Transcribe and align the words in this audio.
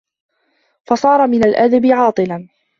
فَصَارَ 0.85 1.27
مِنْ 1.27 1.43
الْأَدَبِ 1.43 1.85
عَاطِلًا 1.85 2.47